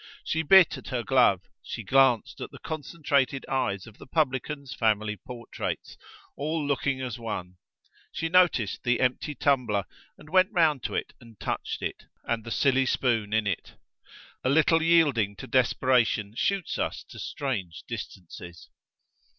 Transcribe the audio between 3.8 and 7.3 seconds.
of the publican's family portraits, all looking as